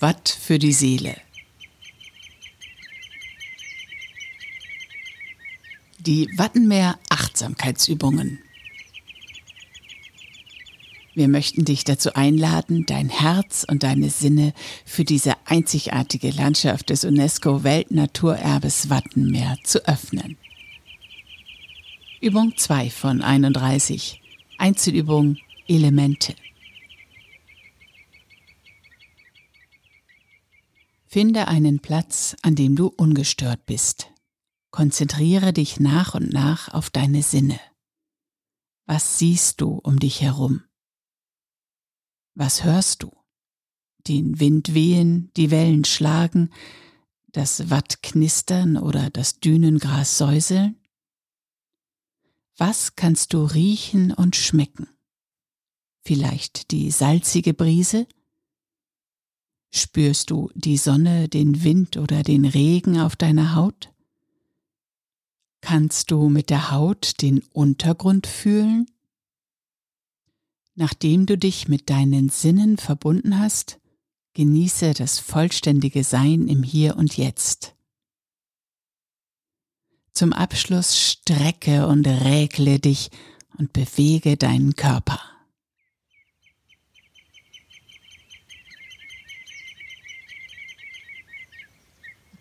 Watt 0.00 0.28
für 0.28 0.58
die 0.58 0.72
Seele. 0.72 1.16
Die 5.98 6.28
Wattenmeer 6.36 6.98
Achtsamkeitsübungen. 7.10 8.38
Wir 11.14 11.28
möchten 11.28 11.64
dich 11.64 11.84
dazu 11.84 12.14
einladen, 12.14 12.86
dein 12.86 13.10
Herz 13.10 13.66
und 13.68 13.82
deine 13.82 14.08
Sinne 14.08 14.54
für 14.86 15.04
diese 15.04 15.34
einzigartige 15.44 16.30
Landschaft 16.30 16.88
des 16.90 17.04
UNESCO 17.04 17.64
Weltnaturerbes 17.64 18.88
Wattenmeer 18.88 19.58
zu 19.62 19.86
öffnen. 19.86 20.38
Übung 22.20 22.56
2 22.56 22.88
von 22.88 23.20
31. 23.20 24.20
Einzelübung 24.56 25.36
Elemente. 25.68 26.34
Finde 31.12 31.46
einen 31.46 31.80
Platz, 31.80 32.36
an 32.40 32.54
dem 32.54 32.74
du 32.74 32.86
ungestört 32.86 33.66
bist. 33.66 34.10
Konzentriere 34.70 35.52
dich 35.52 35.78
nach 35.78 36.14
und 36.14 36.32
nach 36.32 36.72
auf 36.72 36.88
deine 36.88 37.22
Sinne. 37.22 37.60
Was 38.86 39.18
siehst 39.18 39.60
du 39.60 39.72
um 39.74 39.98
dich 39.98 40.22
herum? 40.22 40.62
Was 42.34 42.64
hörst 42.64 43.02
du? 43.02 43.12
Den 44.08 44.40
Wind 44.40 44.72
wehen, 44.72 45.30
die 45.36 45.50
Wellen 45.50 45.84
schlagen, 45.84 46.48
das 47.32 47.68
Watt 47.68 48.02
knistern 48.02 48.78
oder 48.78 49.10
das 49.10 49.38
Dünengras 49.38 50.16
säuseln? 50.16 50.80
Was 52.56 52.96
kannst 52.96 53.34
du 53.34 53.44
riechen 53.44 54.14
und 54.14 54.34
schmecken? 54.34 54.88
Vielleicht 56.06 56.70
die 56.70 56.90
salzige 56.90 57.52
Brise? 57.52 58.06
Spürst 59.94 60.30
du 60.30 60.48
die 60.54 60.78
Sonne, 60.78 61.28
den 61.28 61.64
Wind 61.64 61.98
oder 61.98 62.22
den 62.22 62.46
Regen 62.46 62.98
auf 62.98 63.14
deiner 63.14 63.54
Haut? 63.54 63.92
Kannst 65.60 66.10
du 66.10 66.30
mit 66.30 66.48
der 66.48 66.70
Haut 66.70 67.20
den 67.20 67.42
Untergrund 67.52 68.26
fühlen? 68.26 68.86
Nachdem 70.74 71.26
du 71.26 71.36
dich 71.36 71.68
mit 71.68 71.90
deinen 71.90 72.30
Sinnen 72.30 72.78
verbunden 72.78 73.38
hast, 73.38 73.80
genieße 74.32 74.94
das 74.94 75.18
vollständige 75.18 76.04
Sein 76.04 76.48
im 76.48 76.62
Hier 76.62 76.96
und 76.96 77.18
Jetzt. 77.18 77.74
Zum 80.14 80.32
Abschluss 80.32 80.98
strecke 80.98 81.86
und 81.86 82.06
räkle 82.06 82.78
dich 82.78 83.10
und 83.58 83.74
bewege 83.74 84.38
deinen 84.38 84.74
Körper. 84.74 85.20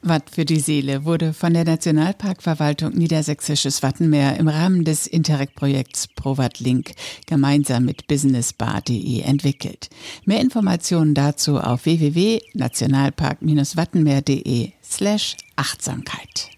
Watt 0.03 0.31
für 0.31 0.45
die 0.45 0.59
Seele 0.59 1.05
wurde 1.05 1.33
von 1.33 1.53
der 1.53 1.63
Nationalparkverwaltung 1.63 2.93
Niedersächsisches 2.93 3.83
Wattenmeer 3.83 4.37
im 4.37 4.47
Rahmen 4.47 4.83
des 4.83 5.05
Interreg-Projekts 5.07 6.07
ProWatt 6.09 6.59
Link 6.59 6.91
gemeinsam 7.27 7.85
mit 7.85 8.07
businessbar.de 8.07 9.21
entwickelt. 9.21 9.89
Mehr 10.25 10.41
Informationen 10.41 11.13
dazu 11.13 11.59
auf 11.59 11.85
www.nationalpark-wattenmeer.de 11.85 14.71
slash 14.83 15.37
Achtsamkeit. 15.55 16.50